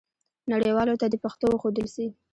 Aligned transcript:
نړیوالو 0.51 0.99
ته 1.01 1.05
دې 1.11 1.17
پښتو 1.23 1.45
وښودل 1.49 1.87
سي. 1.95 2.05